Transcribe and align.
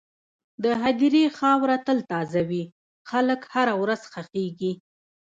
د 0.63 0.65
هدیرې 0.81 1.25
خاوره 1.37 1.77
تل 1.85 1.97
تازه 2.11 2.41
وي، 2.49 2.63
خلک 3.09 3.39
هره 3.53 3.73
ورځ 3.81 4.01
ښخېږي. 4.11 4.73